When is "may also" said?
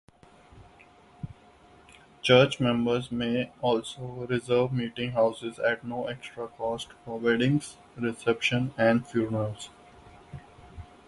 3.11-4.01